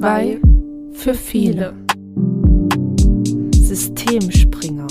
[0.00, 0.40] Zwei
[0.94, 1.74] für viele.
[3.54, 4.86] Systemspringer.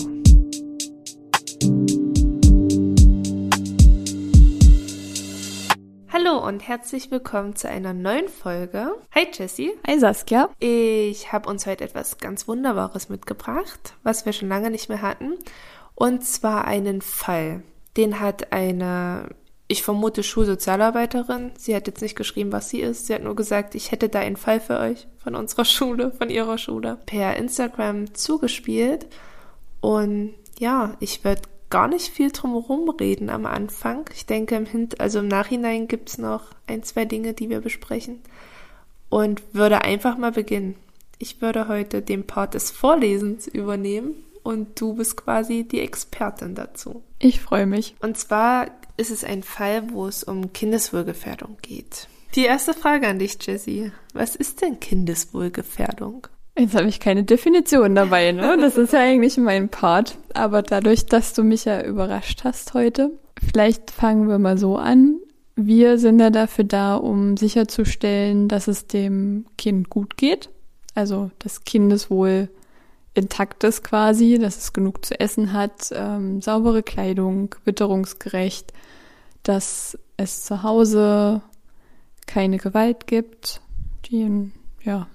[6.14, 8.92] Hallo und herzlich willkommen zu einer neuen Folge.
[9.16, 9.72] Hi Jessie.
[9.88, 10.48] Hi Saskia.
[10.60, 15.40] Ich habe uns heute etwas ganz Wunderbares mitgebracht, was wir schon lange nicht mehr hatten.
[15.96, 17.64] Und zwar einen Fall.
[17.98, 19.30] Den hat eine
[19.72, 21.52] ich vermute Schulsozialarbeiterin.
[21.56, 23.06] Sie hat jetzt nicht geschrieben, was sie ist.
[23.06, 26.32] Sie hat nur gesagt, ich hätte da einen Fall für euch von unserer Schule, von
[26.32, 29.06] ihrer Schule, per Instagram zugespielt.
[29.80, 34.10] Und ja, ich werde gar nicht viel drum reden am Anfang.
[34.16, 38.22] Ich denke, im Hint also im Nachhinein gibt's noch ein, zwei Dinge, die wir besprechen.
[39.10, 40.76] Und würde einfach mal beginnen.
[41.20, 47.04] Ich würde heute den Part des Vorlesens übernehmen und du bist quasi die Expertin dazu.
[47.20, 47.96] Ich freue mich.
[48.00, 48.68] Und zwar
[49.00, 52.08] ist es ein Fall, wo es um Kindeswohlgefährdung geht.
[52.36, 53.92] Die erste Frage an dich, Jessie.
[54.14, 56.28] Was ist denn Kindeswohlgefährdung?
[56.58, 58.58] Jetzt habe ich keine Definition dabei, ne?
[58.60, 60.18] Das ist ja eigentlich mein Part.
[60.34, 63.12] Aber dadurch, dass du mich ja überrascht hast heute,
[63.52, 65.20] vielleicht fangen wir mal so an.
[65.56, 70.50] Wir sind ja dafür da, um sicherzustellen, dass es dem Kind gut geht.
[70.96, 72.50] Also das Kindeswohl
[73.14, 78.74] intakt ist quasi, dass es genug zu essen hat, ähm, saubere Kleidung, witterungsgerecht,
[79.50, 81.42] dass es zu Hause
[82.28, 83.62] keine Gewalt gibt,
[84.06, 84.52] die ein
[84.84, 85.08] ja,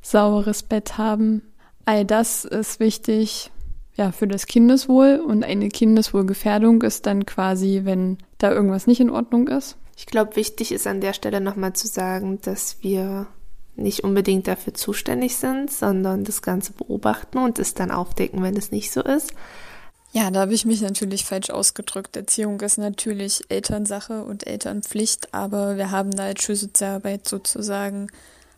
[0.00, 1.42] sauberes Bett haben.
[1.84, 3.50] All das ist wichtig
[3.94, 9.10] ja, für das Kindeswohl und eine Kindeswohlgefährdung ist dann quasi, wenn da irgendwas nicht in
[9.10, 9.76] Ordnung ist.
[9.94, 13.26] Ich glaube, wichtig ist an der Stelle nochmal zu sagen, dass wir
[13.76, 18.70] nicht unbedingt dafür zuständig sind, sondern das Ganze beobachten und es dann aufdecken, wenn es
[18.70, 19.34] nicht so ist.
[20.14, 22.16] Ja, da habe ich mich natürlich falsch ausgedrückt.
[22.16, 28.08] Erziehung ist natürlich Elternsache und Elternpflicht, aber wir haben da als Schulsozialarbeit sozusagen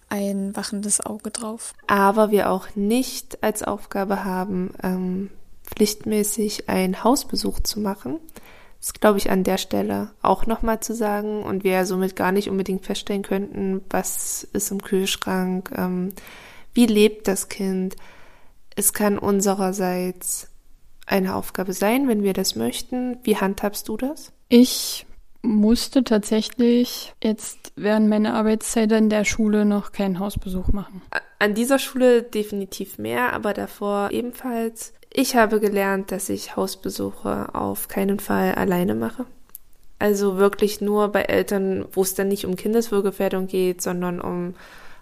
[0.08, 1.72] ein wachendes Auge drauf.
[1.86, 5.30] Aber wir auch nicht als Aufgabe haben, ähm,
[5.64, 8.18] pflichtmäßig einen Hausbesuch zu machen.
[8.80, 12.50] Das glaube ich an der Stelle auch nochmal zu sagen und wir somit gar nicht
[12.50, 16.12] unbedingt feststellen könnten, was ist im Kühlschrank, ähm,
[16.74, 17.94] wie lebt das Kind.
[18.74, 20.48] Es kann unsererseits
[21.06, 23.18] eine Aufgabe sein, wenn wir das möchten.
[23.22, 24.32] Wie handhabst du das?
[24.48, 25.06] Ich
[25.42, 31.02] musste tatsächlich jetzt während meiner Arbeitszeit in der Schule noch keinen Hausbesuch machen.
[31.38, 34.94] An dieser Schule definitiv mehr, aber davor ebenfalls.
[35.12, 39.26] Ich habe gelernt, dass ich Hausbesuche auf keinen Fall alleine mache.
[39.98, 44.54] Also wirklich nur bei Eltern, wo es dann nicht um Kindeswohlgefährdung geht, sondern um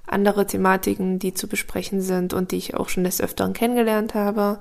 [0.07, 4.59] andere Thematiken, die zu besprechen sind und die ich auch schon des Öfteren kennengelernt habe.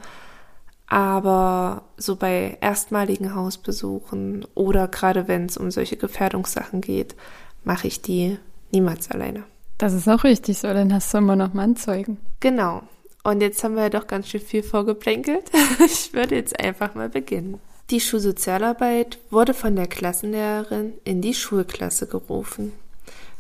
[0.92, 7.16] Aber so bei erstmaligen Hausbesuchen oder gerade wenn es um solche Gefährdungssachen geht,
[7.64, 8.38] mache ich die
[8.74, 9.46] niemals alleine.
[9.78, 12.18] Das ist auch richtig so, dann hast du immer noch mal einen Zeugen.
[12.42, 12.84] Genau.
[13.24, 15.50] Und jetzt haben wir ja doch ganz schön viel vorgeplänkelt.
[15.86, 17.62] Ich würde jetzt einfach mal beginnen.
[17.90, 22.74] Die Schulsozialarbeit wurde von der Klassenlehrerin in die Schulklasse gerufen.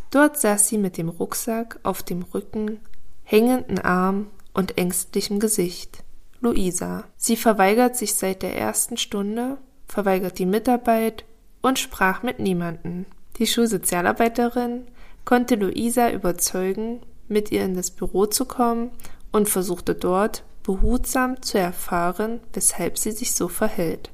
[0.09, 2.79] Dort saß sie mit dem Rucksack auf dem Rücken,
[3.25, 6.01] hängenden Arm und ängstlichem Gesicht.
[6.41, 7.03] Luisa.
[7.17, 9.57] Sie verweigert sich seit der ersten Stunde,
[9.87, 11.23] verweigert die Mitarbeit
[11.61, 13.05] und sprach mit niemanden.
[13.37, 14.87] Die Schulsozialarbeiterin
[15.23, 18.89] konnte Luisa überzeugen, mit ihr in das Büro zu kommen
[19.31, 24.09] und versuchte dort behutsam zu erfahren, weshalb sie sich so verhält.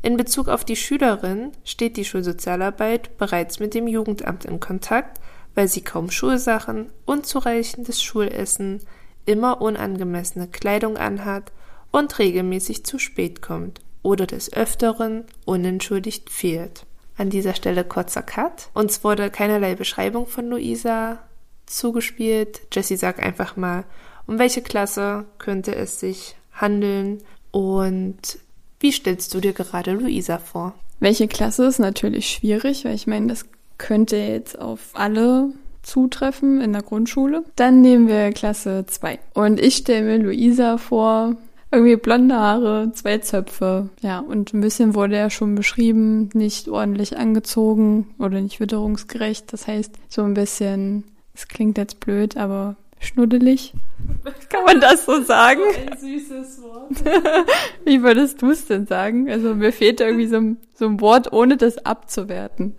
[0.00, 5.20] In Bezug auf die Schülerin steht die Schulsozialarbeit bereits mit dem Jugendamt in Kontakt,
[5.54, 8.80] weil sie kaum Schulsachen, unzureichendes Schulessen,
[9.26, 11.52] immer unangemessene Kleidung anhat
[11.98, 16.86] und regelmäßig zu spät kommt oder des Öfteren unentschuldigt fehlt.
[17.16, 18.70] An dieser Stelle kurzer Cut.
[18.72, 21.18] Uns wurde keinerlei Beschreibung von Luisa
[21.66, 22.60] zugespielt.
[22.72, 23.84] Jessie sagt einfach mal,
[24.28, 27.18] um welche Klasse könnte es sich handeln
[27.50, 28.38] und
[28.78, 30.74] wie stellst du dir gerade Luisa vor?
[31.00, 33.44] Welche Klasse ist natürlich schwierig, weil ich meine, das
[33.76, 35.52] könnte jetzt auf alle
[35.82, 37.44] zutreffen in der Grundschule.
[37.56, 39.18] Dann nehmen wir Klasse 2.
[39.34, 41.36] Und ich stelle mir Luisa vor,
[41.70, 47.16] irgendwie blonde Haare, zwei Zöpfe, ja, und ein bisschen wurde ja schon beschrieben, nicht ordentlich
[47.16, 49.52] angezogen oder nicht witterungsgerecht.
[49.52, 51.04] Das heißt, so ein bisschen,
[51.34, 53.74] es klingt jetzt blöd, aber schnuddelig.
[54.48, 55.60] Kann man das so sagen?
[55.90, 56.90] Ein süßes Wort.
[57.84, 59.30] Wie würdest du es denn sagen?
[59.30, 62.74] Also mir fehlt irgendwie so ein, so ein Wort, ohne das abzuwerten.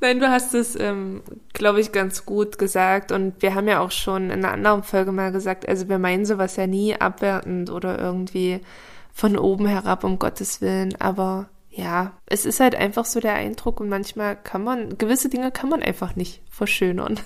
[0.00, 1.22] Nein, du hast es, ähm,
[1.52, 3.10] glaube ich, ganz gut gesagt.
[3.10, 6.24] Und wir haben ja auch schon in einer anderen Folge mal gesagt, also wir meinen
[6.24, 8.60] sowas ja nie abwertend oder irgendwie
[9.12, 10.94] von oben herab, um Gottes Willen.
[11.00, 15.50] Aber ja, es ist halt einfach so der Eindruck und manchmal kann man, gewisse Dinge
[15.50, 17.18] kann man einfach nicht verschönern.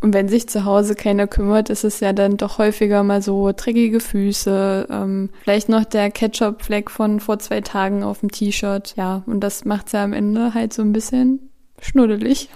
[0.00, 3.52] Und wenn sich zu Hause keiner kümmert, ist es ja dann doch häufiger mal so
[3.54, 8.94] dreckige Füße, ähm, vielleicht noch der Ketchup-Fleck von vor zwei Tagen auf dem T-Shirt.
[8.96, 11.49] Ja, und das macht's ja am Ende halt so ein bisschen
[11.80, 12.48] schnuddelig.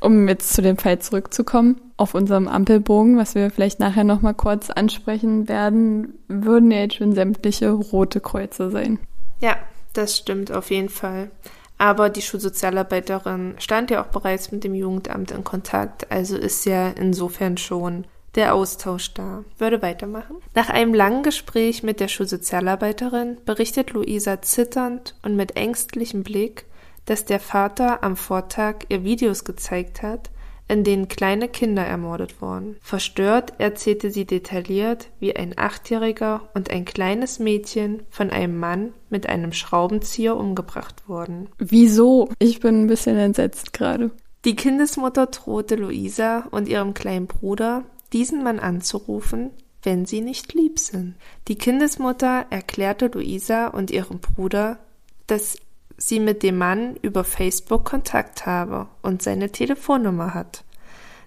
[0.00, 4.70] Um jetzt zu dem Fall zurückzukommen, auf unserem Ampelbogen, was wir vielleicht nachher nochmal kurz
[4.70, 9.00] ansprechen werden, würden ja jetzt schon sämtliche rote Kreuze sein.
[9.40, 9.56] Ja,
[9.92, 11.30] das stimmt auf jeden Fall.
[11.78, 16.88] Aber die Schulsozialarbeiterin stand ja auch bereits mit dem Jugendamt in Kontakt, also ist ja
[16.88, 19.44] insofern schon der Austausch da.
[19.58, 20.36] Würde weitermachen.
[20.54, 26.66] Nach einem langen Gespräch mit der Schulsozialarbeiterin berichtet Luisa zitternd und mit ängstlichem Blick,
[27.08, 30.30] dass der Vater am Vortag ihr Videos gezeigt hat,
[30.68, 32.76] in denen kleine Kinder ermordet wurden.
[32.82, 39.26] Verstört erzählte sie detailliert, wie ein Achtjähriger und ein kleines Mädchen von einem Mann mit
[39.26, 41.48] einem Schraubenzieher umgebracht wurden.
[41.56, 42.28] Wieso?
[42.38, 44.10] Ich bin ein bisschen entsetzt gerade.
[44.44, 49.50] Die Kindesmutter drohte Luisa und ihrem kleinen Bruder, diesen Mann anzurufen,
[49.82, 51.14] wenn sie nicht lieb sind.
[51.48, 54.78] Die Kindesmutter erklärte Luisa und ihrem Bruder,
[55.26, 55.56] dass
[55.98, 60.64] sie mit dem Mann über Facebook Kontakt habe und seine Telefonnummer hat.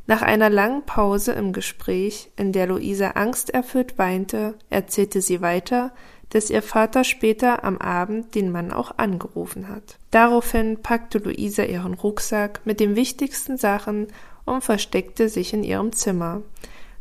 [0.08, 5.94] Nach einer langen Pause im Gespräch, in der Luisa angsterfüllt weinte, erzählte sie weiter,
[6.30, 10.00] dass ihr Vater später am Abend den Mann auch angerufen hat.
[10.10, 14.08] Daraufhin packte Luisa ihren Rucksack mit den wichtigsten Sachen
[14.46, 16.42] und versteckte sich in ihrem Zimmer.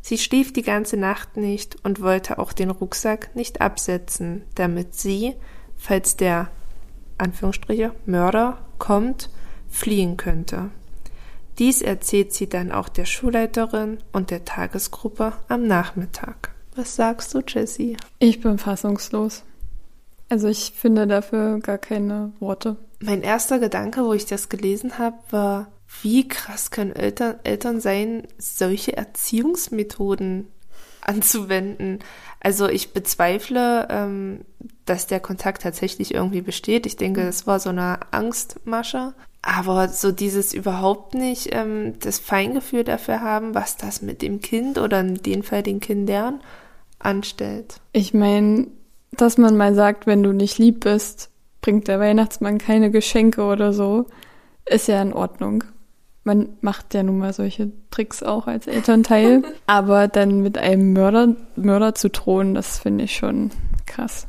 [0.03, 5.35] Sie schlief die ganze Nacht nicht und wollte auch den Rucksack nicht absetzen, damit sie,
[5.77, 6.51] falls der
[7.21, 9.31] Anführungsstriche, Mörder kommt,
[9.69, 10.71] fliehen könnte.
[11.59, 16.55] Dies erzählt sie dann auch der Schulleiterin und der Tagesgruppe am Nachmittag.
[16.75, 17.97] Was sagst du, Jessie?
[18.19, 19.43] Ich bin fassungslos.
[20.29, 22.77] Also ich finde dafür gar keine Worte.
[23.01, 25.73] Mein erster Gedanke, wo ich das gelesen habe, war,
[26.03, 30.47] wie krass können Eltern, Eltern sein, solche Erziehungsmethoden
[31.03, 32.01] anzuwenden.
[32.41, 34.41] Also ich bezweifle, ähm,
[34.87, 36.87] dass der Kontakt tatsächlich irgendwie besteht.
[36.87, 39.15] Ich denke, es war so eine Angstmasche.
[39.43, 44.77] Aber so dieses überhaupt nicht ähm, das Feingefühl dafür haben, was das mit dem Kind
[44.77, 46.41] oder in dem Fall den Kindern
[46.99, 47.81] anstellt.
[47.93, 48.67] Ich meine,
[49.13, 51.31] dass man mal sagt, wenn du nicht lieb bist,
[51.63, 54.07] bringt der Weihnachtsmann keine Geschenke oder so,
[54.67, 55.65] ist ja in Ordnung
[56.31, 59.43] man macht ja nun mal solche Tricks auch als Elternteil.
[59.67, 63.51] aber dann mit einem Mörder, Mörder zu drohen, das finde ich schon
[63.87, 64.29] krass.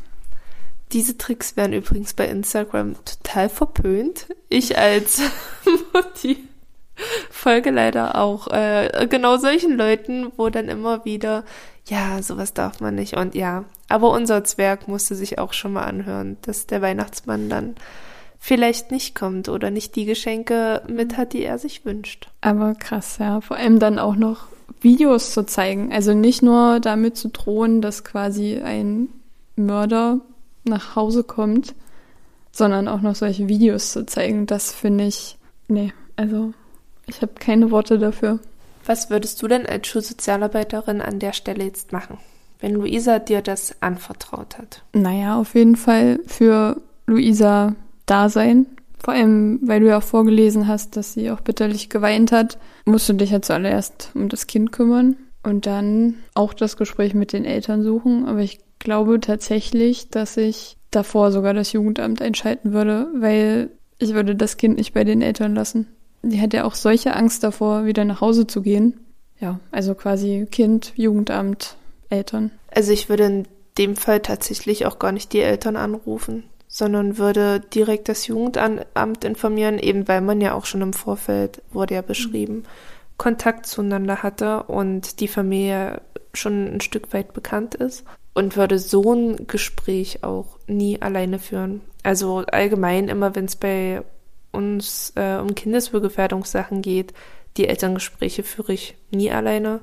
[0.94, 4.28] Diese Tricks werden übrigens bei Instagram total verpönt.
[4.50, 5.22] Ich als
[5.94, 6.38] Mutti
[7.30, 11.44] folge leider auch äh, genau solchen Leuten, wo dann immer wieder,
[11.88, 13.16] ja, sowas darf man nicht.
[13.16, 17.76] Und ja, aber unser Zwerg musste sich auch schon mal anhören, dass der Weihnachtsmann dann
[18.44, 22.28] vielleicht nicht kommt oder nicht die Geschenke mit hat, die er sich wünscht.
[22.42, 23.40] Aber krass, ja.
[23.40, 24.48] Vor allem dann auch noch
[24.82, 25.94] Videos zu zeigen.
[25.94, 29.10] Also nicht nur damit zu drohen, dass quasi ein
[29.56, 30.22] Mörder
[30.64, 31.76] nach Hause kommt,
[32.52, 34.48] sondern auch noch solche Videos zu zeigen.
[34.48, 36.52] Das finde ich, nee, also
[37.06, 38.40] ich habe keine Worte dafür.
[38.88, 42.18] Was würdest du denn als Schulsozialarbeiterin an der Stelle jetzt machen,
[42.60, 44.82] wenn Luisa dir das anvertraut hat?
[44.94, 47.76] Naja, auf jeden Fall für Luisa
[48.12, 48.68] da sein.
[49.04, 53.10] Vor allem, weil du ja auch vorgelesen hast, dass sie auch bitterlich geweint hat, musst
[53.10, 57.46] du dich ja zuallererst um das Kind kümmern und dann auch das Gespräch mit den
[57.46, 58.28] Eltern suchen.
[58.28, 64.36] Aber ich glaube tatsächlich, dass ich davor sogar das Jugendamt einschalten würde, weil ich würde
[64.36, 65.88] das Kind nicht bei den Eltern lassen.
[66.22, 69.00] Die hat ja auch solche Angst davor, wieder nach Hause zu gehen.
[69.40, 71.76] Ja, also quasi Kind, Jugendamt,
[72.10, 72.52] Eltern.
[72.70, 73.48] Also ich würde in
[73.80, 79.78] dem Fall tatsächlich auch gar nicht die Eltern anrufen sondern würde direkt das Jugendamt informieren,
[79.78, 82.66] eben weil man ja auch schon im Vorfeld, wurde ja beschrieben, mhm.
[83.18, 86.02] Kontakt zueinander hatte und die Familie
[86.34, 91.82] schon ein Stück weit bekannt ist und würde so ein Gespräch auch nie alleine führen.
[92.04, 94.02] Also allgemein immer, wenn es bei
[94.54, 97.14] uns äh, um Kindeswohlgefährdungssachen geht,
[97.58, 99.82] die Elterngespräche führe ich nie alleine.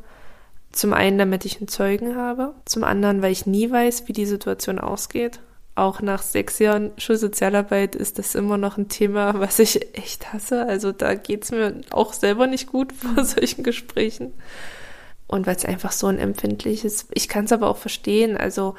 [0.72, 4.26] Zum einen, damit ich einen Zeugen habe, zum anderen, weil ich nie weiß, wie die
[4.26, 5.40] Situation ausgeht
[5.78, 10.66] auch nach sechs Jahren Schulsozialarbeit ist das immer noch ein Thema, was ich echt hasse.
[10.66, 14.32] Also da geht's mir auch selber nicht gut vor solchen Gesprächen.
[15.26, 18.36] Und weil es einfach so ein empfindliches, ich kann es aber auch verstehen.
[18.36, 18.74] Also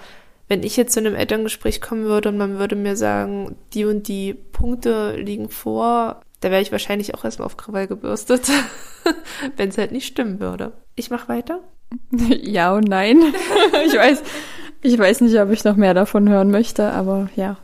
[0.47, 4.07] wenn ich jetzt zu einem Elterngespräch kommen würde und man würde mir sagen, die und
[4.07, 8.49] die Punkte liegen vor, da wäre ich wahrscheinlich auch erstmal auf Krawall gebürstet,
[9.57, 10.73] wenn es halt nicht stimmen würde.
[10.95, 11.61] Ich mache weiter.
[12.41, 13.21] Ja und nein.
[13.85, 14.21] ich weiß,
[14.81, 17.57] ich weiß nicht, ob ich noch mehr davon hören möchte, aber ja.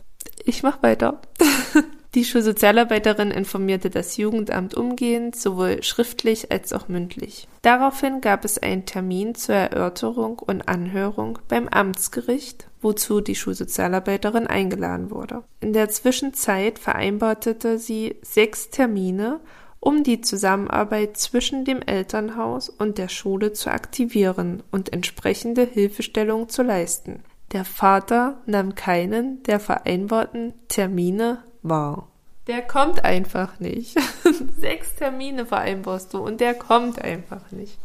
[0.44, 1.20] Ich mach weiter.
[2.16, 7.46] Die Schulsozialarbeiterin informierte das Jugendamt umgehend, sowohl schriftlich als auch mündlich.
[7.60, 15.10] Daraufhin gab es einen Termin zur Erörterung und Anhörung beim Amtsgericht, wozu die Schulsozialarbeiterin eingeladen
[15.10, 15.42] wurde.
[15.60, 19.40] In der Zwischenzeit vereinbartete sie sechs Termine,
[19.86, 26.64] um die Zusammenarbeit zwischen dem Elternhaus und der Schule zu aktivieren und entsprechende Hilfestellung zu
[26.64, 27.22] leisten.
[27.52, 32.08] Der Vater nahm keinen der vereinbarten Termine wahr.
[32.48, 33.96] Der kommt einfach nicht.
[34.58, 37.78] Sechs Termine vereinbarst du und der kommt einfach nicht.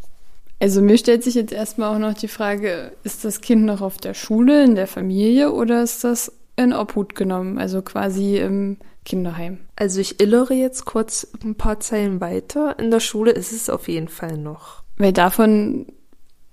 [0.59, 3.97] Also mir stellt sich jetzt erstmal auch noch die Frage, ist das Kind noch auf
[3.97, 6.31] der Schule, in der Familie oder ist das
[6.63, 9.59] in Obhut genommen, also quasi im Kinderheim?
[9.75, 12.77] Also ich illere jetzt kurz ein paar Zeilen weiter.
[12.79, 14.83] In der Schule ist es auf jeden Fall noch.
[14.97, 15.87] Weil davon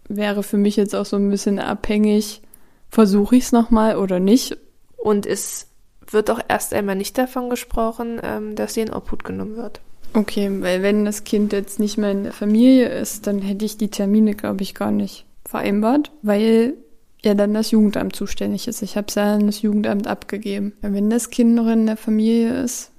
[0.08, 2.42] wäre für mich jetzt auch so ein bisschen abhängig,
[2.88, 4.56] versuche ich es nochmal oder nicht.
[4.96, 5.66] Und es
[6.10, 9.80] wird auch erst einmal nicht davon gesprochen, ähm, dass sie in Obhut genommen wird.
[10.14, 13.76] Okay, weil wenn das Kind jetzt nicht mehr in der Familie ist, dann hätte ich
[13.76, 16.74] die Termine, glaube ich, gar nicht vereinbart, weil
[17.22, 18.82] ja dann das Jugendamt zuständig ist.
[18.82, 20.74] Ich habe es ja an das Jugendamt abgegeben.
[20.80, 22.92] Wenn das Kind noch in der Familie ist,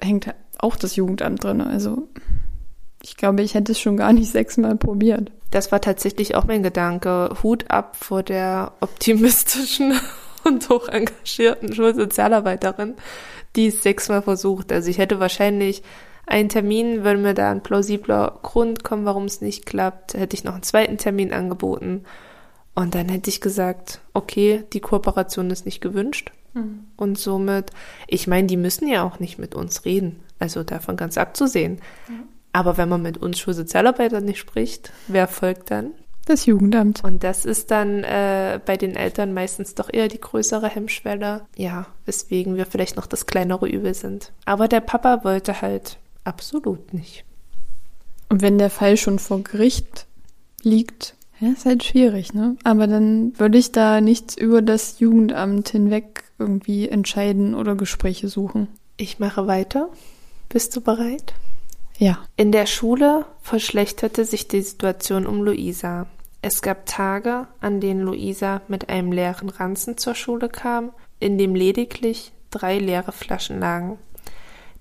[0.00, 1.60] hängt auch das Jugendamt drin.
[1.60, 2.08] Also
[3.02, 5.30] ich glaube, ich hätte es schon gar nicht sechsmal probiert.
[5.50, 7.36] Das war tatsächlich auch mein Gedanke.
[7.42, 9.94] Hut ab vor der optimistischen
[10.44, 12.94] und hoch engagierten Schulsozialarbeiterin,
[13.54, 14.72] die es sechsmal versucht.
[14.72, 15.82] Also ich hätte wahrscheinlich
[16.26, 20.42] einen Termin, würde mir da ein plausibler Grund kommen, warum es nicht klappt, hätte ich
[20.42, 22.04] noch einen zweiten Termin angeboten.
[22.74, 26.32] Und dann hätte ich gesagt, okay, die Kooperation ist nicht gewünscht.
[26.54, 26.86] Mhm.
[26.96, 27.70] Und somit,
[28.08, 30.20] ich meine, die müssen ja auch nicht mit uns reden.
[30.38, 31.80] Also davon ganz abzusehen.
[32.08, 32.24] Mhm.
[32.52, 35.92] Aber wenn man mit uns Schulsozialarbeitern nicht spricht, wer folgt dann?
[36.26, 37.04] Das Jugendamt.
[37.04, 41.42] Und das ist dann äh, bei den Eltern meistens doch eher die größere Hemmschwelle.
[41.56, 44.32] Ja, weswegen wir vielleicht noch das kleinere Übel sind.
[44.46, 47.24] Aber der Papa wollte halt absolut nicht.
[48.30, 50.06] Und wenn der Fall schon vor Gericht
[50.62, 51.14] liegt,
[51.44, 52.56] ja, ist halt schwierig, ne?
[52.64, 58.68] Aber dann würde ich da nichts über das Jugendamt hinweg irgendwie entscheiden oder Gespräche suchen.
[58.96, 59.88] Ich mache weiter.
[60.48, 61.34] Bist du bereit?
[61.98, 62.18] Ja.
[62.36, 66.06] In der Schule verschlechterte sich die Situation um Luisa.
[66.42, 71.54] Es gab Tage, an denen Luisa mit einem leeren Ranzen zur Schule kam, in dem
[71.54, 73.98] lediglich drei leere Flaschen lagen.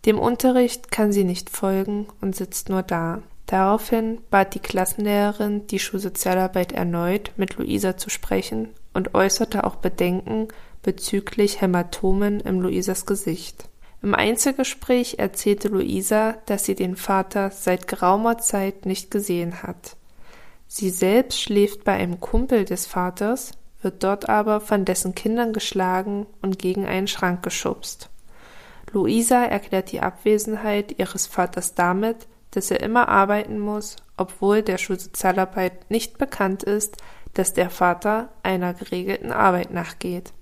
[0.06, 3.22] Dem Unterricht kann sie nicht folgen und sitzt nur da.
[3.54, 10.48] Daraufhin bat die Klassenlehrerin die Schulsozialarbeit erneut, mit Luisa zu sprechen und äußerte auch Bedenken
[10.82, 13.70] bezüglich Hämatomen im Luisas Gesicht.
[14.02, 19.98] Im Einzelgespräch erzählte Luisa, dass sie den Vater seit geraumer Zeit nicht gesehen hat.
[20.68, 23.52] Sie selbst schläft bei einem Kumpel des Vaters,
[23.84, 28.10] wird dort aber von dessen Kindern geschlagen und gegen einen Schrank geschubst.
[28.92, 35.90] Luisa erklärt die Abwesenheit ihres Vaters damit, dass er immer arbeiten muss, obwohl der Schulsozialarbeit
[35.90, 36.98] nicht bekannt ist,
[37.34, 40.34] dass der Vater einer geregelten Arbeit nachgeht.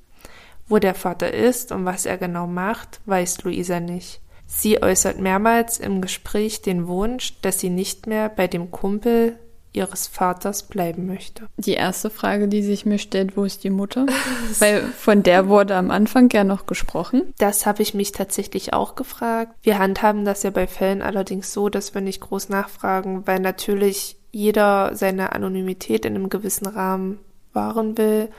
[0.67, 4.21] Wo der Vater ist und was er genau macht, weiß Luisa nicht.
[4.45, 9.39] Sie äußert mehrmals im Gespräch den Wunsch, dass sie nicht mehr bei dem Kumpel
[9.73, 11.47] ihres Vaters bleiben möchte.
[11.57, 14.05] Die erste Frage, die sich mir stellt, wo ist die Mutter?
[14.59, 17.33] Weil von der wurde am Anfang ja noch gesprochen.
[17.37, 19.53] Das habe ich mich tatsächlich auch gefragt.
[19.63, 24.17] Wir handhaben das ja bei Fällen allerdings so, dass wir nicht groß nachfragen, weil natürlich
[24.31, 27.19] jeder seine Anonymität in einem gewissen Rahmen
[27.53, 28.29] wahren will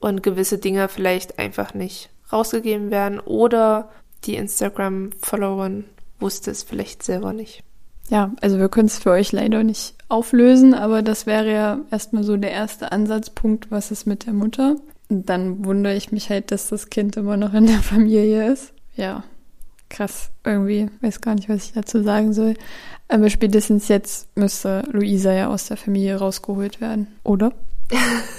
[0.00, 3.90] und gewisse Dinge vielleicht einfach nicht rausgegeben werden oder
[4.24, 5.84] die Instagram-Followerin
[6.18, 7.62] wusste es vielleicht selber nicht.
[8.08, 12.22] Ja, also wir können es für euch leider nicht auflösen, aber das wäre ja erstmal
[12.22, 14.76] so der erste Ansatzpunkt, was ist mit der Mutter.
[15.08, 18.72] Und dann wundere ich mich halt, dass das Kind immer noch in der Familie ist.
[18.94, 19.24] Ja,
[19.88, 22.54] krass, irgendwie, weiß gar nicht, was ich dazu sagen soll.
[23.08, 27.52] Aber spätestens jetzt müsste Luisa ja aus der Familie rausgeholt werden, oder?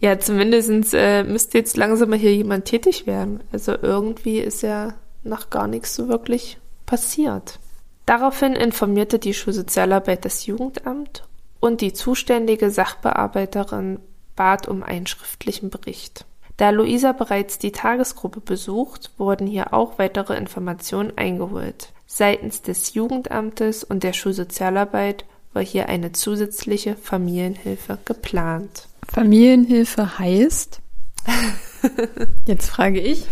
[0.00, 3.40] Ja, zumindest äh, müsste jetzt langsam mal hier jemand tätig werden.
[3.52, 6.56] Also irgendwie ist ja noch gar nichts so wirklich
[6.90, 7.60] passiert.
[8.04, 11.22] Daraufhin informierte die Schulsozialarbeit das Jugendamt
[11.60, 14.00] und die zuständige Sachbearbeiterin
[14.34, 16.24] bat um einen schriftlichen Bericht.
[16.56, 21.92] Da Luisa bereits die Tagesgruppe besucht, wurden hier auch weitere Informationen eingeholt.
[22.08, 28.88] Seitens des Jugendamtes und der Schulsozialarbeit war hier eine zusätzliche Familienhilfe geplant.
[29.08, 30.80] Familienhilfe heißt?
[32.46, 33.26] Jetzt frage ich.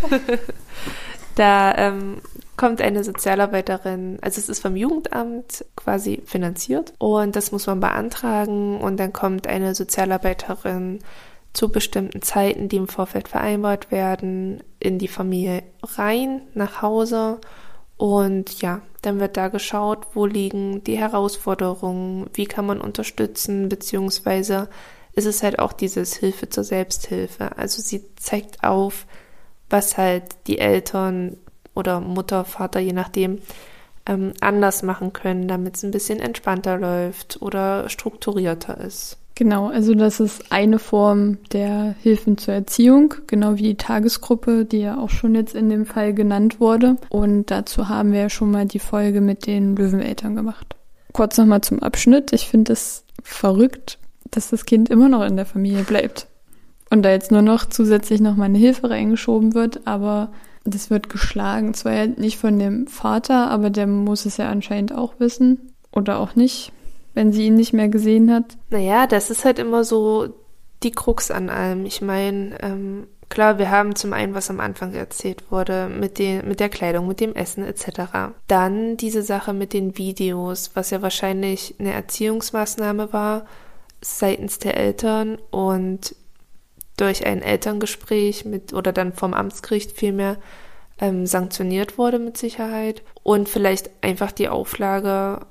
[1.34, 2.18] Da ähm,
[2.58, 8.78] kommt eine Sozialarbeiterin, also es ist vom Jugendamt quasi finanziert und das muss man beantragen
[8.80, 10.98] und dann kommt eine Sozialarbeiterin
[11.54, 17.40] zu bestimmten Zeiten, die im Vorfeld vereinbart werden, in die Familie rein, nach Hause.
[17.96, 24.68] Und ja, dann wird da geschaut, wo liegen die Herausforderungen, wie kann man unterstützen, beziehungsweise
[25.14, 27.56] ist es halt auch dieses Hilfe zur Selbsthilfe.
[27.56, 29.06] Also sie zeigt auf,
[29.68, 31.38] was halt die Eltern
[31.78, 33.38] oder Mutter, Vater, je nachdem,
[34.04, 39.18] ähm, anders machen können, damit es ein bisschen entspannter läuft oder strukturierter ist.
[39.38, 44.80] Genau, also das ist eine Form der Hilfen zur Erziehung, genau wie die Tagesgruppe, die
[44.80, 46.96] ja auch schon jetzt in dem Fall genannt wurde.
[47.08, 50.74] Und dazu haben wir ja schon mal die Folge mit den Löweneltern gemacht.
[51.12, 52.32] Kurz nochmal zum Abschnitt.
[52.32, 53.98] Ich finde es verrückt,
[54.32, 56.26] dass das Kind immer noch in der Familie bleibt.
[56.90, 60.30] Und da jetzt nur noch zusätzlich noch mal eine Hilfe reingeschoben wird, aber
[60.70, 61.74] das wird geschlagen.
[61.74, 65.72] Zwar nicht von dem Vater, aber der muss es ja anscheinend auch wissen.
[65.90, 66.72] Oder auch nicht,
[67.14, 68.56] wenn sie ihn nicht mehr gesehen hat.
[68.70, 70.28] Naja, das ist halt immer so
[70.82, 71.86] die Krux an allem.
[71.86, 76.46] Ich meine, ähm, klar, wir haben zum einen, was am Anfang erzählt wurde, mit, den,
[76.46, 78.32] mit der Kleidung, mit dem Essen etc.
[78.46, 83.46] Dann diese Sache mit den Videos, was ja wahrscheinlich eine Erziehungsmaßnahme war
[84.00, 86.14] seitens der Eltern und
[87.00, 90.36] durch ein Elterngespräch mit oder dann vom Amtsgericht vielmehr
[91.00, 95.46] ähm, sanktioniert wurde mit Sicherheit und vielleicht einfach die Auflage,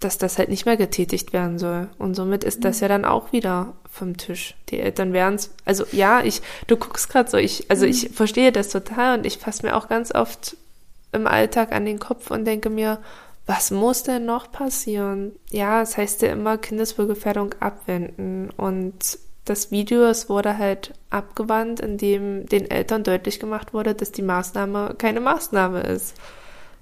[0.00, 1.88] dass das halt nicht mehr getätigt werden soll.
[1.98, 4.54] Und somit ist das ja dann auch wieder vom Tisch.
[4.70, 8.14] Die Eltern werden es, also ja, ich, du guckst gerade so, ich, also ich mhm.
[8.14, 10.56] verstehe das total und ich fasse mir auch ganz oft
[11.12, 12.98] im Alltag an den Kopf und denke mir,
[13.46, 15.32] was muss denn noch passieren?
[15.50, 22.46] Ja, es heißt ja immer Kindeswohlgefährdung abwenden und das Video, es wurde halt abgewandt, indem
[22.46, 26.14] den Eltern deutlich gemacht wurde, dass die Maßnahme keine Maßnahme ist.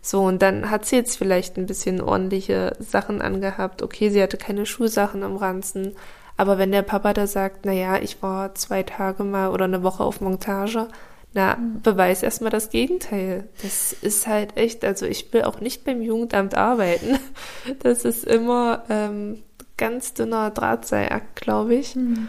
[0.00, 3.83] So, und dann hat sie jetzt vielleicht ein bisschen ordentliche Sachen angehabt.
[3.83, 5.97] Okay, sie hatte keine Schulsachen im Ranzen.
[6.37, 9.83] Aber wenn der Papa da sagt, na ja, ich war zwei Tage mal oder eine
[9.83, 10.88] Woche auf Montage,
[11.35, 13.49] na, beweis erstmal das Gegenteil.
[13.62, 17.19] Das ist halt echt, also ich will auch nicht beim Jugendamt arbeiten.
[17.78, 19.43] Das ist immer ähm,
[19.76, 21.95] ganz dünner Drahtseilakt, glaube ich.
[21.95, 22.28] Mhm.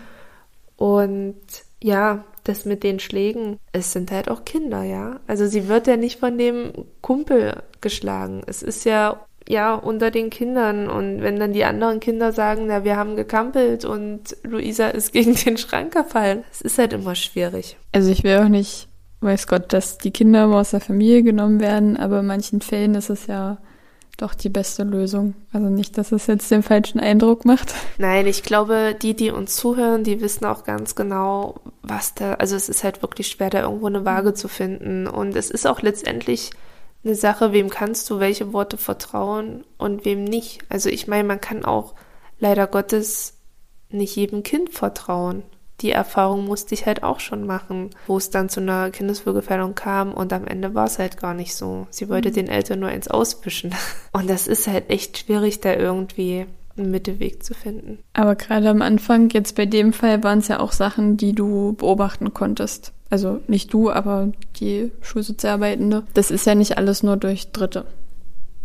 [0.83, 1.37] Und
[1.81, 5.21] ja, das mit den Schlägen, es sind halt auch Kinder, ja.
[5.27, 8.41] Also sie wird ja nicht von dem Kumpel geschlagen.
[8.47, 10.89] Es ist ja ja, unter den Kindern.
[10.89, 15.35] Und wenn dann die anderen Kinder sagen, na, wir haben gekampelt und Luisa ist gegen
[15.35, 17.77] den Schrank gefallen, es ist halt immer schwierig.
[17.93, 18.89] Also ich will auch nicht
[19.21, 22.93] weiß Gott, dass die Kinder immer aus der Familie genommen werden, aber in manchen Fällen
[22.95, 23.57] ist es ja
[24.17, 25.33] doch die beste Lösung.
[25.51, 27.73] Also nicht, dass es jetzt den falschen Eindruck macht.
[27.97, 32.55] Nein, ich glaube, die, die uns zuhören, die wissen auch ganz genau, was da, also
[32.55, 35.07] es ist halt wirklich schwer, da irgendwo eine Waage zu finden.
[35.07, 36.51] Und es ist auch letztendlich
[37.03, 40.59] eine Sache, wem kannst du welche Worte vertrauen und wem nicht.
[40.69, 41.95] Also ich meine, man kann auch
[42.39, 43.37] leider Gottes
[43.89, 45.43] nicht jedem Kind vertrauen
[45.81, 50.13] die Erfahrung musste ich halt auch schon machen, wo es dann zu einer Kindeswohlgefährdung kam
[50.13, 51.87] und am Ende war es halt gar nicht so.
[51.89, 52.33] Sie wollte mhm.
[52.33, 53.73] den Eltern nur eins auswischen.
[54.13, 56.45] Und das ist halt echt schwierig, da irgendwie
[56.77, 57.99] einen Mittelweg zu finden.
[58.13, 61.73] Aber gerade am Anfang, jetzt bei dem Fall, waren es ja auch Sachen, die du
[61.73, 62.93] beobachten konntest.
[63.09, 66.03] Also nicht du, aber die Schulsozialarbeitende.
[66.13, 67.85] Das ist ja nicht alles nur durch Dritte.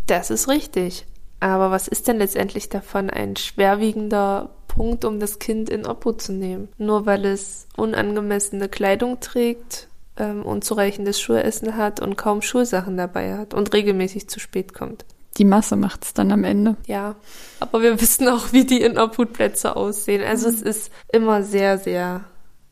[0.07, 1.07] Das ist richtig.
[1.40, 6.33] Aber was ist denn letztendlich davon ein schwerwiegender Punkt, um das Kind in Obhut zu
[6.33, 6.69] nehmen?
[6.79, 13.55] Nur weil es unangemessene Kleidung trägt, ähm, unzureichendes Schulessen hat und kaum Schulsachen dabei hat
[13.55, 15.05] und regelmäßig zu spät kommt.
[15.37, 16.77] Die Masse macht es dann am Ende.
[16.87, 17.17] Ja,
[17.59, 20.23] aber wir wissen auch, wie die in Obhutplätze aussehen.
[20.25, 20.55] Also mhm.
[20.55, 22.25] es ist immer sehr, sehr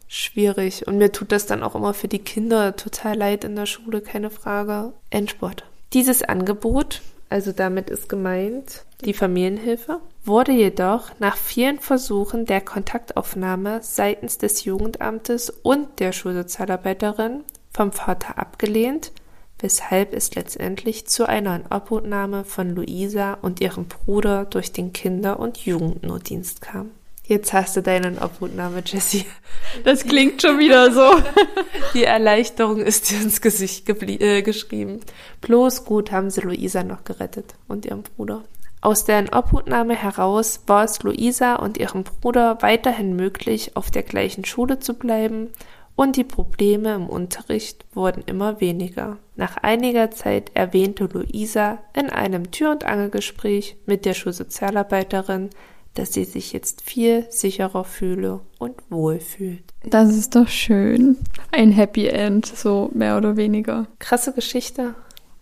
[0.07, 0.87] schwierig.
[0.87, 4.01] Und mir tut das dann auch immer für die Kinder total leid in der Schule,
[4.01, 4.93] keine Frage.
[5.11, 5.65] Endsport.
[5.93, 13.81] Dieses Angebot also damit ist gemeint die Familienhilfe, wurde jedoch nach vielen Versuchen der Kontaktaufnahme
[13.83, 19.13] seitens des Jugendamtes und der Schulsozialarbeiterin vom Vater abgelehnt,
[19.59, 25.59] weshalb es letztendlich zu einer Inobhutnahme von Luisa und ihrem Bruder durch den Kinder- und
[25.59, 26.91] Jugendnotdienst kam.
[27.29, 29.27] Jetzt hast du deinen Obhutnahme, Jessie.
[29.85, 31.23] Das klingt schon wieder so.
[31.95, 35.01] Die Erleichterung ist dir ins Gesicht äh, geschrieben.
[35.41, 38.45] Bloß gut haben sie Luisa noch gerettet und ihren Bruder.
[38.81, 44.45] Aus deren Obhutnahme heraus war es Luisa und ihrem Bruder weiterhin möglich, auf der gleichen
[44.45, 45.51] Schule zu bleiben
[45.97, 49.17] und die Probleme im Unterricht wurden immer weniger.
[49.35, 55.51] Nach einiger Zeit erwähnte Luisa in einem Tür- und Angelgespräch mit der Schulsozialarbeiterin,
[55.99, 59.65] dass sie sich jetzt viel sicherer fühle und wohlfühlt.
[59.85, 61.17] Das ist doch schön.
[61.53, 63.87] Ein Happy End, so mehr oder weniger.
[63.99, 64.95] Krasse Geschichte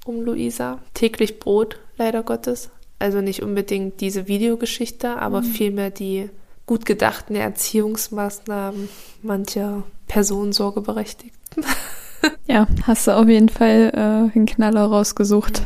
[0.05, 0.79] um Luisa.
[0.95, 2.71] Täglich Brot, leider Gottes.
[2.99, 5.47] Also nicht unbedingt diese Videogeschichte, aber mhm.
[5.47, 6.31] vielmehr die
[6.67, 8.89] gut gedachten Erziehungsmaßnahmen
[9.23, 11.65] mancher Personen Sorgeberechtigten.
[12.47, 15.63] ja, hast du auf jeden Fall äh, den Knaller rausgesucht.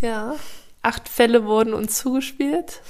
[0.00, 0.34] Ja,
[0.82, 2.80] acht Fälle wurden uns zugespielt.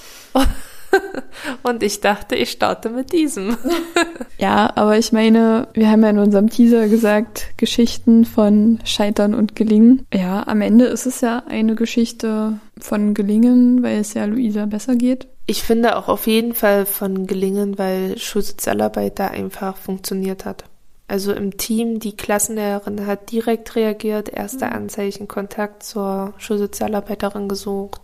[1.62, 3.56] Und ich dachte, ich starte mit diesem.
[4.38, 9.56] ja, aber ich meine, wir haben ja in unserem Teaser gesagt, Geschichten von Scheitern und
[9.56, 10.06] Gelingen.
[10.12, 14.96] Ja, am Ende ist es ja eine Geschichte von Gelingen, weil es ja Luisa besser
[14.96, 15.28] geht.
[15.46, 20.64] Ich finde auch auf jeden Fall von Gelingen, weil Schulsozialarbeit da einfach funktioniert hat.
[21.08, 24.72] Also im Team, die Klassenlehrerin hat direkt reagiert, erste mhm.
[24.72, 28.02] Anzeichen, Kontakt zur Schulsozialarbeiterin gesucht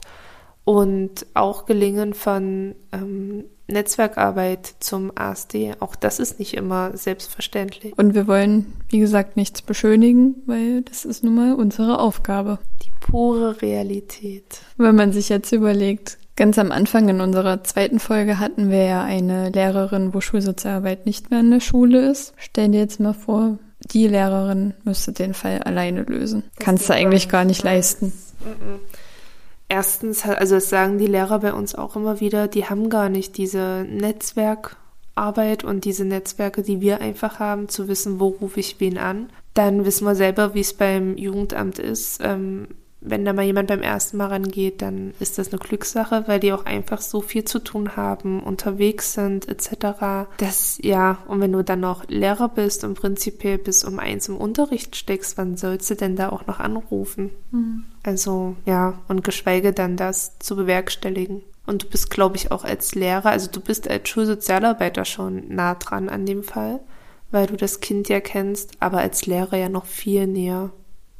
[0.69, 5.73] und auch Gelingen von ähm, Netzwerkarbeit zum ASD.
[5.81, 7.97] Auch das ist nicht immer selbstverständlich.
[7.97, 12.59] Und wir wollen, wie gesagt, nichts beschönigen, weil das ist nun mal unsere Aufgabe.
[12.83, 14.61] Die pure Realität.
[14.77, 19.03] Wenn man sich jetzt überlegt, ganz am Anfang in unserer zweiten Folge hatten wir ja
[19.03, 22.35] eine Lehrerin, wo Schulsozialarbeit nicht mehr in der Schule ist.
[22.37, 23.59] Stell dir jetzt mal vor,
[23.91, 26.43] die Lehrerin müsste den Fall alleine lösen.
[26.57, 28.13] Das Kannst du eigentlich gar nicht leisten.
[28.41, 29.08] Mm
[29.69, 33.37] erstens, also das sagen die Lehrer bei uns auch immer wieder, die haben gar nicht
[33.37, 38.99] diese Netzwerkarbeit und diese Netzwerke, die wir einfach haben, zu wissen, wo rufe ich wen
[38.99, 39.31] an.
[39.55, 42.21] Dann wissen wir selber, wie es beim Jugendamt ist.
[42.23, 42.69] Ähm,
[43.01, 46.53] wenn da mal jemand beim ersten Mal rangeht, dann ist das eine Glückssache, weil die
[46.53, 50.29] auch einfach so viel zu tun haben, unterwegs sind etc.
[50.39, 54.37] Das ja, und wenn du dann noch Lehrer bist und prinzipiell bis um eins im
[54.37, 57.31] Unterricht steckst, wann sollst du denn da auch noch anrufen?
[57.53, 57.85] Mhm.
[58.03, 61.43] Also ja, und geschweige dann das zu bewerkstelligen.
[61.67, 65.75] Und du bist, glaube ich, auch als Lehrer, also du bist als Schulsozialarbeiter schon nah
[65.75, 66.81] dran an dem Fall,
[67.31, 70.71] weil du das Kind ja kennst, aber als Lehrer ja noch viel näher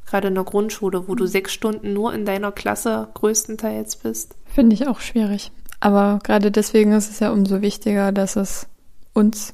[0.09, 1.29] gerade in der Grundschule, wo du mhm.
[1.29, 4.35] sechs Stunden nur in deiner Klasse größtenteils bist.
[4.45, 5.51] Finde ich auch schwierig.
[5.79, 8.67] Aber gerade deswegen ist es ja umso wichtiger, dass es
[9.13, 9.53] uns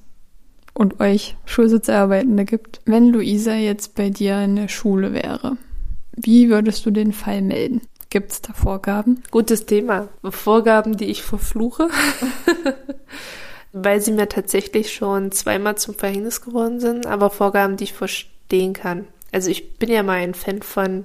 [0.74, 2.82] und euch Schulsozialarbeitende gibt.
[2.86, 5.58] Wenn Luisa jetzt bei dir in der Schule wäre,
[6.16, 7.82] wie würdest du den Fall melden?
[8.10, 9.24] Gibt es da Vorgaben?
[9.32, 10.10] Gutes Thema.
[10.24, 11.90] Vorgaben, die ich verfluche.
[13.74, 18.74] Weil sie mir tatsächlich schon zweimal zum Verhängnis geworden sind, aber Vorgaben, die ich verstehen
[18.74, 19.06] kann.
[19.36, 21.04] Also ich bin ja mal ein Fan von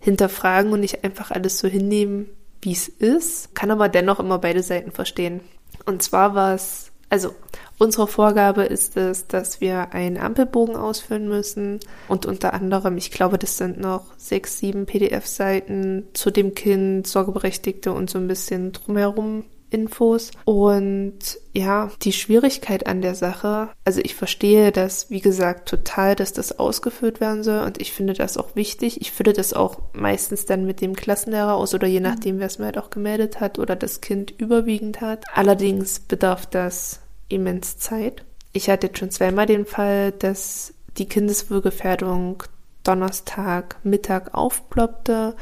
[0.00, 2.26] hinterfragen und nicht einfach alles so hinnehmen,
[2.60, 5.42] wie es ist, kann aber dennoch immer beide Seiten verstehen.
[5.84, 7.30] Und zwar war es, also
[7.78, 11.78] unsere Vorgabe ist es, dass wir einen Ampelbogen ausfüllen müssen.
[12.08, 17.92] Und unter anderem, ich glaube, das sind noch sechs, sieben PDF-Seiten zu dem Kind, Sorgeberechtigte
[17.92, 20.30] und so ein bisschen drumherum Infos.
[20.44, 21.18] Und
[21.52, 26.58] ja, die Schwierigkeit an der Sache, also ich verstehe das, wie gesagt, total, dass das
[26.58, 29.00] ausgeführt werden soll und ich finde das auch wichtig.
[29.00, 32.58] Ich fülle das auch meistens dann mit dem Klassenlehrer aus oder je nachdem, wer es
[32.58, 35.24] mir halt auch gemeldet hat oder das Kind überwiegend hat.
[35.34, 38.24] Allerdings bedarf das immens Zeit.
[38.52, 42.42] Ich hatte jetzt schon zweimal den Fall, dass die Kindeswohlgefährdung
[42.82, 45.34] Donnerstag Mittag aufploppte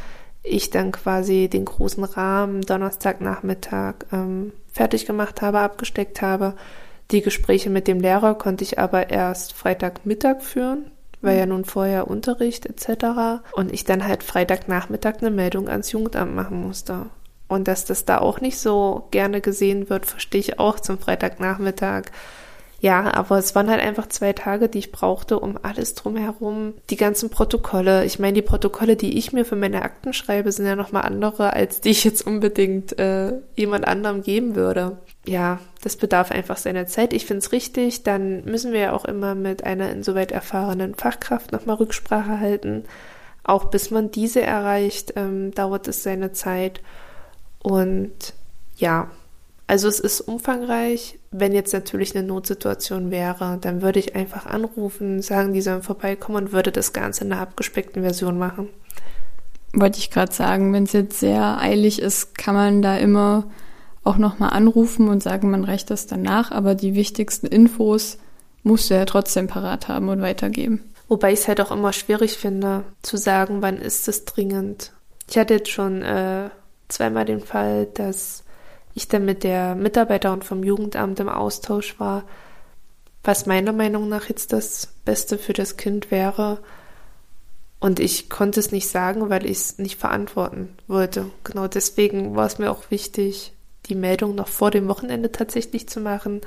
[0.44, 6.54] ich dann quasi den großen Rahmen Donnerstagnachmittag ähm, fertig gemacht habe, abgesteckt habe.
[7.10, 10.90] Die Gespräche mit dem Lehrer konnte ich aber erst Freitagmittag führen,
[11.22, 13.42] weil ja nun vorher Unterricht etc.
[13.52, 17.06] Und ich dann halt Freitagnachmittag eine Meldung ans Jugendamt machen musste.
[17.48, 22.04] Und dass das da auch nicht so gerne gesehen wird, verstehe ich auch zum Freitagnachmittag.
[22.84, 26.96] Ja, aber es waren halt einfach zwei Tage, die ich brauchte, um alles drumherum, die
[26.96, 28.04] ganzen Protokolle.
[28.04, 31.54] Ich meine, die Protokolle, die ich mir für meine Akten schreibe, sind ja nochmal andere,
[31.54, 34.98] als die ich jetzt unbedingt äh, jemand anderem geben würde.
[35.26, 37.14] Ja, das bedarf einfach seiner Zeit.
[37.14, 38.02] Ich finde es richtig.
[38.02, 42.84] Dann müssen wir ja auch immer mit einer insoweit erfahrenen Fachkraft nochmal Rücksprache halten.
[43.44, 46.82] Auch bis man diese erreicht, ähm, dauert es seine Zeit.
[47.62, 48.34] Und
[48.76, 49.10] ja,
[49.66, 51.18] also es ist umfangreich.
[51.30, 56.44] Wenn jetzt natürlich eine Notsituation wäre, dann würde ich einfach anrufen, sagen, die sollen vorbeikommen
[56.44, 58.68] und würde das Ganze in einer abgespeckten Version machen.
[59.72, 63.44] Wollte ich gerade sagen, wenn es jetzt sehr eilig ist, kann man da immer
[64.04, 68.18] auch nochmal anrufen und sagen, man reicht das danach, aber die wichtigsten Infos
[68.62, 70.82] musst du ja trotzdem parat haben und weitergeben.
[71.08, 74.92] Wobei ich es halt auch immer schwierig finde, zu sagen, wann ist es dringend.
[75.28, 76.50] Ich hatte jetzt schon äh,
[76.88, 78.44] zweimal den Fall, dass
[78.94, 82.24] ich dann mit der Mitarbeiterin vom Jugendamt im Austausch war,
[83.22, 86.58] was meiner Meinung nach jetzt das Beste für das Kind wäre.
[87.80, 91.26] Und ich konnte es nicht sagen, weil ich es nicht verantworten wollte.
[91.42, 93.52] Genau deswegen war es mir auch wichtig,
[93.86, 96.40] die Meldung noch vor dem Wochenende tatsächlich zu machen,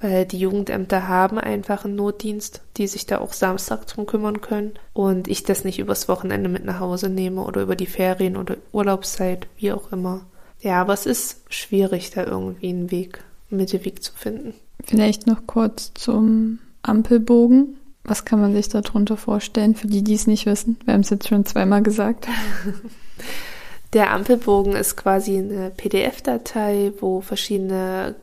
[0.00, 4.74] weil die Jugendämter haben einfach einen Notdienst, die sich da auch Samstag drum kümmern können
[4.92, 8.56] und ich das nicht übers Wochenende mit nach Hause nehme oder über die Ferien oder
[8.72, 10.26] Urlaubszeit, wie auch immer.
[10.64, 14.54] Ja, aber es ist schwierig, da irgendwie einen Weg Mittelweg zu finden.
[14.82, 17.76] Vielleicht noch kurz zum Ampelbogen.
[18.02, 20.78] Was kann man sich darunter vorstellen, für die, die es nicht wissen?
[20.84, 22.28] Wir haben es jetzt schon zweimal gesagt.
[23.92, 28.14] Der Ampelbogen ist quasi eine PDF-Datei, wo verschiedene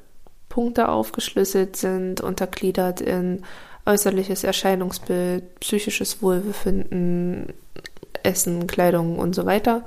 [0.49, 3.43] Punkte aufgeschlüsselt sind, untergliedert in
[3.86, 7.54] äußerliches Erscheinungsbild, psychisches Wohlbefinden,
[8.23, 9.86] Essen, Kleidung und so weiter.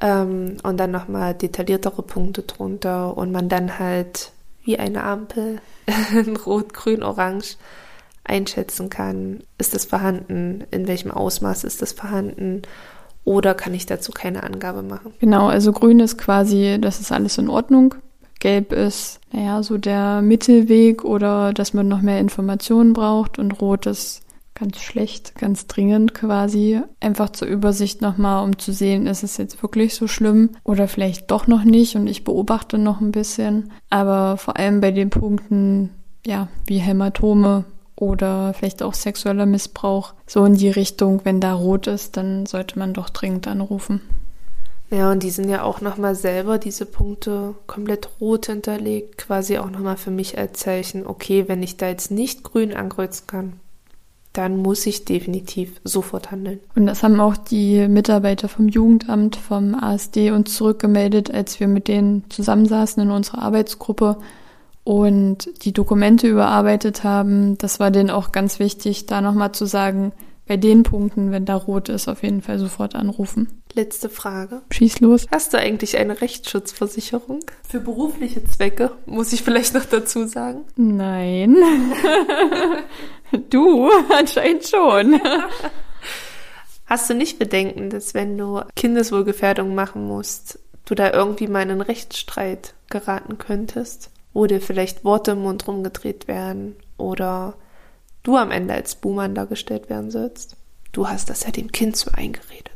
[0.00, 4.32] Ähm, und dann nochmal detailliertere Punkte drunter und man dann halt
[4.64, 5.60] wie eine Ampel
[6.12, 7.56] in Rot, Grün, Orange
[8.24, 12.62] einschätzen kann, ist das vorhanden, in welchem Ausmaß ist das vorhanden
[13.24, 15.12] oder kann ich dazu keine Angabe machen.
[15.20, 17.94] Genau, also grün ist quasi, das ist alles in Ordnung.
[18.40, 23.86] Gelb ist, naja, so der Mittelweg oder dass man noch mehr Informationen braucht und rot
[23.86, 24.22] ist
[24.62, 26.80] ganz schlecht, ganz dringend quasi.
[27.00, 31.32] Einfach zur Übersicht nochmal, um zu sehen, ist es jetzt wirklich so schlimm oder vielleicht
[31.32, 33.72] doch noch nicht und ich beobachte noch ein bisschen.
[33.90, 35.90] Aber vor allem bei den Punkten,
[36.24, 37.64] ja, wie Hämatome
[37.96, 42.78] oder vielleicht auch sexueller Missbrauch, so in die Richtung, wenn da rot ist, dann sollte
[42.78, 44.00] man doch dringend anrufen.
[44.90, 49.70] Ja, und die sind ja auch nochmal selber, diese Punkte, komplett rot hinterlegt, quasi auch
[49.70, 53.52] nochmal für mich als Zeichen, okay, wenn ich da jetzt nicht grün ankreuzen kann,
[54.32, 56.60] dann muss ich definitiv sofort handeln.
[56.74, 61.88] Und das haben auch die Mitarbeiter vom Jugendamt, vom ASD uns zurückgemeldet, als wir mit
[61.88, 64.16] denen zusammensaßen in unserer Arbeitsgruppe
[64.84, 67.58] und die Dokumente überarbeitet haben.
[67.58, 70.12] Das war denen auch ganz wichtig, da nochmal zu sagen,
[70.46, 73.48] bei den Punkten, wenn da rot ist, auf jeden Fall sofort anrufen.
[73.74, 74.62] Letzte Frage.
[74.70, 75.26] Schieß los.
[75.30, 77.40] Hast du eigentlich eine Rechtsschutzversicherung?
[77.66, 80.64] Für berufliche Zwecke, muss ich vielleicht noch dazu sagen.
[80.76, 81.56] Nein.
[83.50, 85.20] du, anscheinend schon.
[86.86, 91.70] Hast du nicht Bedenken, dass wenn du Kindeswohlgefährdung machen musst, du da irgendwie mal in
[91.70, 94.10] einen Rechtsstreit geraten könntest?
[94.34, 97.54] Wo dir vielleicht Worte im Mund rumgedreht werden oder
[98.22, 100.56] du am Ende als Buhmann dargestellt werden sollst?
[100.92, 102.72] Du hast das ja dem Kind so eingeredet.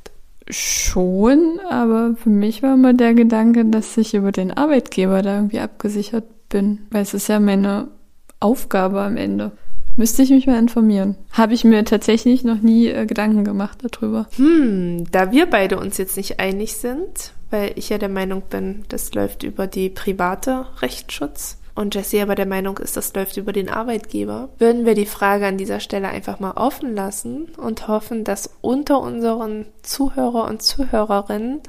[0.48, 5.60] Schon, aber für mich war immer der Gedanke, dass ich über den Arbeitgeber da irgendwie
[5.60, 7.88] abgesichert bin, weil es ist ja meine
[8.38, 9.52] Aufgabe am Ende.
[9.96, 11.16] Müsste ich mich mal informieren.
[11.32, 14.26] Habe ich mir tatsächlich noch nie äh, Gedanken gemacht darüber.
[14.36, 18.84] Hm, da wir beide uns jetzt nicht einig sind, weil ich ja der Meinung bin,
[18.88, 23.52] das läuft über die private Rechtsschutz und Jessie aber der Meinung ist, das läuft über
[23.52, 28.24] den Arbeitgeber, würden wir die Frage an dieser Stelle einfach mal offen lassen und hoffen,
[28.24, 31.60] dass unter unseren Zuhörer und Zuhörerinnen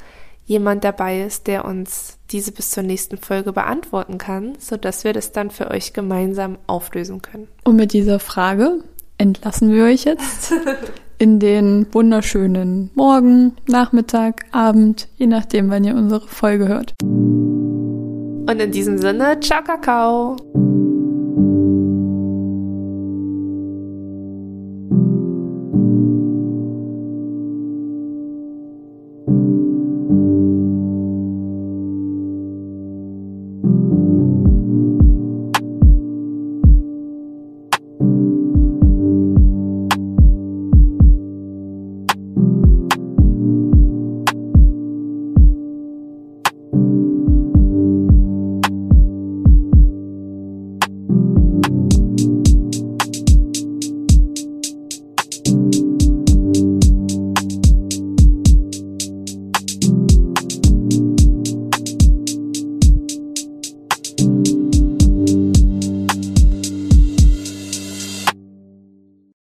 [0.47, 5.31] jemand dabei ist, der uns diese bis zur nächsten Folge beantworten kann, sodass wir das
[5.31, 7.47] dann für euch gemeinsam auflösen können.
[7.63, 8.79] Und mit dieser Frage
[9.17, 10.53] entlassen wir euch jetzt
[11.19, 16.93] in den wunderschönen Morgen, Nachmittag, Abend, je nachdem, wann ihr unsere Folge hört.
[17.01, 20.38] Und in diesem Sinne, ciao Kakao!